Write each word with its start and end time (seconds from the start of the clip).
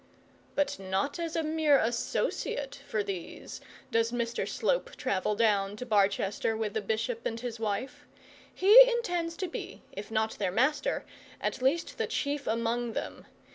But 0.55 0.79
not 0.79 1.19
as 1.19 1.35
a 1.35 1.43
mere 1.43 1.77
associate 1.77 2.79
for 2.87 3.03
those 3.03 3.61
does 3.91 4.11
Mr 4.11 4.49
Slope 4.49 4.95
travel 4.95 5.35
down 5.35 5.75
to 5.75 5.85
Barchester 5.85 6.57
with 6.57 6.73
the 6.73 6.81
bishop 6.81 7.23
and 7.23 7.39
his 7.39 7.59
wife. 7.59 8.07
He 8.51 8.81
intends 8.89 9.37
to 9.37 9.47
be, 9.47 9.83
if 9.91 10.09
not 10.09 10.39
their 10.39 10.49
master, 10.51 11.05
at 11.39 11.61
least 11.61 11.99
the 11.99 12.07
chief 12.07 12.47
among 12.47 12.93
them. 12.93 13.27